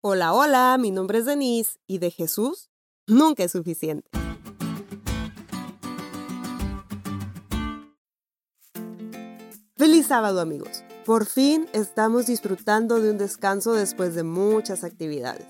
Hola, 0.00 0.32
hola, 0.32 0.76
mi 0.78 0.92
nombre 0.92 1.18
es 1.18 1.24
Denise 1.24 1.80
y 1.88 1.98
de 1.98 2.12
Jesús 2.12 2.70
nunca 3.08 3.42
es 3.42 3.50
suficiente. 3.50 4.08
Feliz 9.76 10.06
sábado 10.06 10.40
amigos. 10.40 10.84
Por 11.04 11.26
fin 11.26 11.66
estamos 11.72 12.26
disfrutando 12.26 13.00
de 13.00 13.10
un 13.10 13.18
descanso 13.18 13.72
después 13.72 14.14
de 14.14 14.22
muchas 14.22 14.84
actividades. 14.84 15.48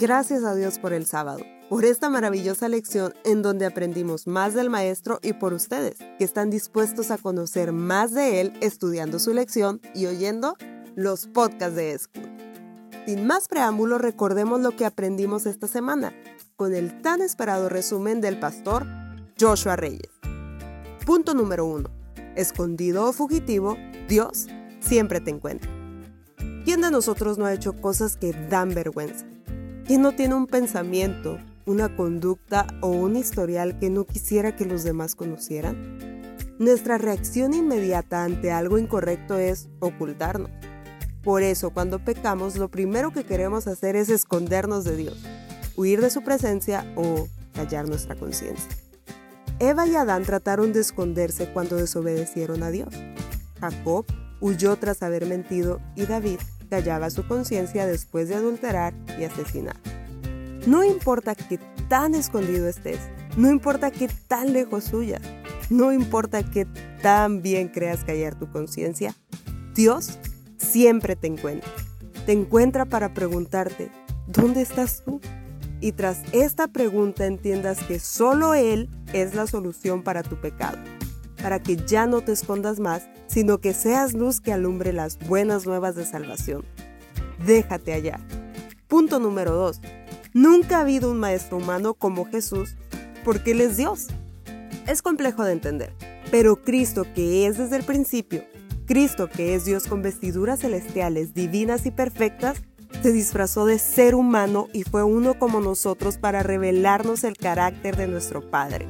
Gracias 0.00 0.42
a 0.42 0.56
Dios 0.56 0.80
por 0.80 0.92
el 0.92 1.06
sábado, 1.06 1.44
por 1.68 1.84
esta 1.84 2.10
maravillosa 2.10 2.68
lección 2.68 3.14
en 3.24 3.42
donde 3.42 3.64
aprendimos 3.64 4.26
más 4.26 4.54
del 4.54 4.70
maestro 4.70 5.20
y 5.22 5.34
por 5.34 5.52
ustedes, 5.52 5.98
que 6.18 6.24
están 6.24 6.50
dispuestos 6.50 7.12
a 7.12 7.18
conocer 7.18 7.70
más 7.70 8.12
de 8.12 8.40
él 8.40 8.52
estudiando 8.60 9.20
su 9.20 9.32
lección 9.32 9.80
y 9.94 10.06
oyendo 10.06 10.56
los 10.96 11.28
podcasts 11.28 11.76
de 11.76 11.96
School. 11.96 12.27
Sin 13.06 13.26
más 13.26 13.48
preámbulo, 13.48 13.98
recordemos 13.98 14.60
lo 14.60 14.76
que 14.76 14.84
aprendimos 14.84 15.46
esta 15.46 15.66
semana 15.66 16.12
con 16.56 16.74
el 16.74 17.00
tan 17.02 17.22
esperado 17.22 17.68
resumen 17.68 18.20
del 18.20 18.38
pastor 18.38 18.86
Joshua 19.40 19.76
Reyes. 19.76 20.10
Punto 21.06 21.32
número 21.32 21.64
uno. 21.64 21.88
Escondido 22.36 23.06
o 23.06 23.12
fugitivo, 23.12 23.76
Dios 24.08 24.46
siempre 24.80 25.20
te 25.20 25.30
encuentra. 25.30 25.70
¿Quién 26.64 26.82
de 26.82 26.90
nosotros 26.90 27.38
no 27.38 27.46
ha 27.46 27.54
hecho 27.54 27.80
cosas 27.80 28.16
que 28.16 28.32
dan 28.50 28.74
vergüenza? 28.74 29.24
¿Quién 29.86 30.02
no 30.02 30.12
tiene 30.12 30.34
un 30.34 30.46
pensamiento, 30.46 31.38
una 31.64 31.96
conducta 31.96 32.66
o 32.82 32.88
un 32.88 33.16
historial 33.16 33.78
que 33.78 33.88
no 33.88 34.04
quisiera 34.04 34.54
que 34.54 34.66
los 34.66 34.84
demás 34.84 35.14
conocieran? 35.14 35.98
Nuestra 36.58 36.98
reacción 36.98 37.54
inmediata 37.54 38.24
ante 38.24 38.50
algo 38.50 38.78
incorrecto 38.78 39.38
es 39.38 39.68
ocultarnos. 39.78 40.50
Por 41.22 41.42
eso, 41.42 41.70
cuando 41.70 42.04
pecamos, 42.04 42.56
lo 42.56 42.68
primero 42.68 43.12
que 43.12 43.24
queremos 43.24 43.66
hacer 43.66 43.96
es 43.96 44.08
escondernos 44.08 44.84
de 44.84 44.96
Dios, 44.96 45.18
huir 45.76 46.00
de 46.00 46.10
su 46.10 46.22
presencia 46.22 46.84
o 46.96 47.28
callar 47.54 47.88
nuestra 47.88 48.14
conciencia. 48.14 48.68
Eva 49.58 49.86
y 49.86 49.96
Adán 49.96 50.22
trataron 50.22 50.72
de 50.72 50.80
esconderse 50.80 51.52
cuando 51.52 51.76
desobedecieron 51.76 52.62
a 52.62 52.70
Dios. 52.70 52.94
Jacob 53.60 54.06
huyó 54.40 54.76
tras 54.76 55.02
haber 55.02 55.26
mentido 55.26 55.80
y 55.96 56.06
David 56.06 56.38
callaba 56.70 57.10
su 57.10 57.26
conciencia 57.26 57.86
después 57.86 58.28
de 58.28 58.36
adulterar 58.36 58.94
y 59.18 59.24
asesinar. 59.24 59.76
No 60.66 60.84
importa 60.84 61.34
qué 61.34 61.58
tan 61.88 62.14
escondido 62.14 62.68
estés, 62.68 63.00
no 63.36 63.50
importa 63.50 63.90
qué 63.90 64.08
tan 64.28 64.52
lejos 64.52 64.92
huyas, 64.92 65.22
no 65.70 65.92
importa 65.92 66.42
qué 66.42 66.66
tan 67.02 67.42
bien 67.42 67.68
creas 67.68 68.04
callar 68.04 68.38
tu 68.38 68.50
conciencia, 68.52 69.14
Dios 69.74 70.18
siempre 70.58 71.16
te 71.16 71.26
encuentra. 71.26 71.70
Te 72.26 72.32
encuentra 72.32 72.84
para 72.84 73.14
preguntarte, 73.14 73.90
¿dónde 74.26 74.62
estás 74.62 75.02
tú? 75.04 75.20
Y 75.80 75.92
tras 75.92 76.18
esta 76.32 76.68
pregunta 76.68 77.24
entiendas 77.24 77.82
que 77.84 77.98
solo 78.00 78.54
Él 78.54 78.90
es 79.12 79.34
la 79.34 79.46
solución 79.46 80.02
para 80.02 80.22
tu 80.22 80.36
pecado, 80.40 80.78
para 81.40 81.62
que 81.62 81.76
ya 81.76 82.06
no 82.06 82.20
te 82.20 82.32
escondas 82.32 82.80
más 82.80 83.08
sino 83.28 83.58
que 83.58 83.74
seas 83.74 84.14
luz 84.14 84.40
que 84.40 84.52
alumbre 84.52 84.92
las 84.92 85.18
buenas 85.18 85.66
nuevas 85.66 85.94
de 85.94 86.04
salvación. 86.04 86.64
Déjate 87.46 87.92
allá. 87.92 88.18
Punto 88.88 89.20
número 89.20 89.52
2. 89.52 89.80
Nunca 90.32 90.78
ha 90.78 90.80
habido 90.80 91.10
un 91.10 91.18
maestro 91.18 91.58
humano 91.58 91.94
como 91.94 92.24
Jesús 92.24 92.74
porque 93.24 93.52
Él 93.52 93.60
es 93.60 93.76
Dios. 93.76 94.08
Es 94.86 95.02
complejo 95.02 95.44
de 95.44 95.52
entender, 95.52 95.92
pero 96.30 96.56
Cristo 96.56 97.06
que 97.14 97.46
es 97.46 97.58
desde 97.58 97.76
el 97.76 97.84
principio, 97.84 98.42
Cristo 98.88 99.28
que 99.28 99.54
es 99.54 99.66
Dios 99.66 99.86
con 99.86 100.00
vestiduras 100.00 100.60
celestiales, 100.60 101.34
divinas 101.34 101.84
y 101.84 101.90
perfectas, 101.90 102.62
se 103.02 103.12
disfrazó 103.12 103.66
de 103.66 103.78
ser 103.78 104.14
humano 104.14 104.66
y 104.72 104.82
fue 104.82 105.02
uno 105.02 105.38
como 105.38 105.60
nosotros 105.60 106.16
para 106.16 106.42
revelarnos 106.42 107.22
el 107.22 107.36
carácter 107.36 107.96
de 107.96 108.08
nuestro 108.08 108.50
Padre, 108.50 108.88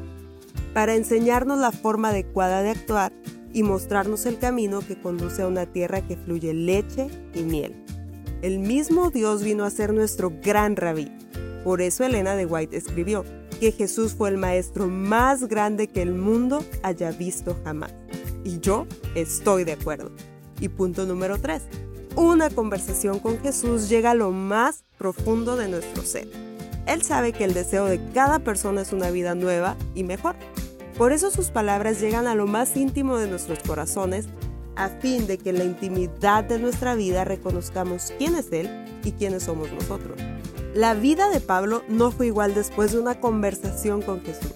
para 0.72 0.94
enseñarnos 0.94 1.58
la 1.58 1.72
forma 1.72 2.10
adecuada 2.10 2.62
de 2.62 2.70
actuar 2.70 3.12
y 3.52 3.64
mostrarnos 3.64 4.24
el 4.26 4.38
camino 4.38 4.82
que 4.86 5.00
conduce 5.00 5.42
a 5.42 5.48
una 5.48 5.66
tierra 5.66 6.00
que 6.00 6.16
fluye 6.16 6.54
leche 6.54 7.08
y 7.34 7.42
miel. 7.42 7.84
El 8.40 8.60
mismo 8.60 9.10
Dios 9.10 9.42
vino 9.42 9.64
a 9.64 9.70
ser 9.70 9.92
nuestro 9.92 10.32
gran 10.44 10.76
rabí. 10.76 11.10
Por 11.64 11.82
eso 11.82 12.04
Elena 12.04 12.36
de 12.36 12.46
White 12.46 12.76
escribió 12.76 13.24
que 13.58 13.72
Jesús 13.72 14.14
fue 14.14 14.28
el 14.28 14.38
maestro 14.38 14.86
más 14.86 15.48
grande 15.48 15.88
que 15.88 16.02
el 16.02 16.14
mundo 16.14 16.64
haya 16.84 17.10
visto 17.10 17.56
jamás. 17.64 17.92
Y 18.48 18.60
yo 18.60 18.86
estoy 19.14 19.64
de 19.64 19.72
acuerdo. 19.72 20.10
Y 20.58 20.70
punto 20.70 21.04
número 21.04 21.38
3. 21.38 21.60
Una 22.16 22.48
conversación 22.48 23.18
con 23.18 23.38
Jesús 23.40 23.90
llega 23.90 24.12
a 24.12 24.14
lo 24.14 24.30
más 24.30 24.84
profundo 24.96 25.54
de 25.56 25.68
nuestro 25.68 26.02
ser. 26.02 26.28
Él 26.86 27.02
sabe 27.02 27.34
que 27.34 27.44
el 27.44 27.52
deseo 27.52 27.84
de 27.84 28.00
cada 28.14 28.38
persona 28.38 28.80
es 28.80 28.94
una 28.94 29.10
vida 29.10 29.34
nueva 29.34 29.76
y 29.94 30.02
mejor. 30.02 30.34
Por 30.96 31.12
eso 31.12 31.30
sus 31.30 31.50
palabras 31.50 32.00
llegan 32.00 32.26
a 32.26 32.34
lo 32.34 32.46
más 32.46 32.74
íntimo 32.74 33.18
de 33.18 33.28
nuestros 33.28 33.58
corazones, 33.58 34.28
a 34.76 34.88
fin 34.88 35.26
de 35.26 35.36
que 35.36 35.50
en 35.50 35.58
la 35.58 35.64
intimidad 35.64 36.42
de 36.44 36.58
nuestra 36.58 36.94
vida 36.94 37.26
reconozcamos 37.26 38.14
quién 38.16 38.34
es 38.34 38.50
Él 38.50 38.70
y 39.04 39.12
quiénes 39.12 39.42
somos 39.42 39.70
nosotros. 39.72 40.18
La 40.72 40.94
vida 40.94 41.28
de 41.28 41.40
Pablo 41.40 41.82
no 41.86 42.10
fue 42.10 42.28
igual 42.28 42.54
después 42.54 42.92
de 42.92 43.00
una 43.00 43.20
conversación 43.20 44.00
con 44.00 44.22
Jesús. 44.22 44.54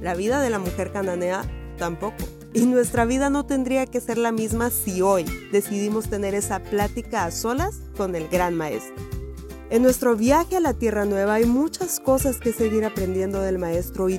La 0.00 0.14
vida 0.14 0.40
de 0.40 0.50
la 0.50 0.60
mujer 0.60 0.92
cananea 0.92 1.42
tampoco. 1.78 2.37
Y 2.54 2.66
nuestra 2.66 3.04
vida 3.04 3.30
no 3.30 3.44
tendría 3.44 3.86
que 3.86 4.00
ser 4.00 4.18
la 4.18 4.32
misma 4.32 4.70
si 4.70 5.02
hoy 5.02 5.24
decidimos 5.52 6.08
tener 6.08 6.34
esa 6.34 6.60
plática 6.60 7.24
a 7.24 7.30
solas 7.30 7.80
con 7.96 8.14
el 8.14 8.28
gran 8.28 8.54
maestro. 8.54 8.94
En 9.70 9.82
nuestro 9.82 10.16
viaje 10.16 10.56
a 10.56 10.60
la 10.60 10.72
Tierra 10.72 11.04
Nueva 11.04 11.34
hay 11.34 11.44
muchas 11.44 12.00
cosas 12.00 12.38
que 12.38 12.54
seguir 12.54 12.86
aprendiendo 12.86 13.42
del 13.42 13.58
maestro 13.58 14.08
y 14.08 14.18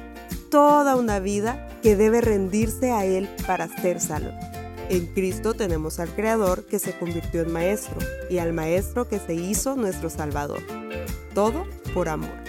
toda 0.52 0.96
una 0.96 1.20
vida 1.20 1.68
que 1.82 1.96
debe 1.96 2.22
rendirse 2.22 2.92
a 2.92 3.06
Él 3.06 3.28
para 3.48 3.68
ser 3.68 4.00
salvo. 4.00 4.32
En 4.90 5.08
Cristo 5.08 5.54
tenemos 5.54 6.00
al 6.00 6.10
Creador 6.10 6.66
que 6.66 6.80
se 6.80 6.98
convirtió 6.98 7.42
en 7.42 7.52
Maestro 7.52 7.98
y 8.30 8.40
al 8.40 8.54
Maestro 8.54 9.08
que 9.08 9.20
se 9.20 9.34
hizo 9.36 9.76
nuestro 9.76 10.10
Salvador. 10.10 10.62
Todo 11.34 11.66
por 11.94 12.10
amor. 12.10 12.49